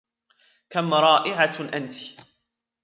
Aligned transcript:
كم 0.69 0.93
رائعة 0.93 1.53
أنتِ! 1.73 1.93